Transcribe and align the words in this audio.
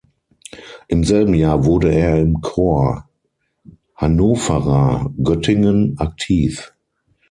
Im 0.87 1.03
selben 1.03 1.35
Jahr 1.35 1.63
wurde 1.63 1.93
er 1.93 2.19
im 2.19 2.41
Corps 2.41 3.03
Hannovera 3.95 5.13
Göttingen 5.21 5.95
aktiv. 5.99 6.73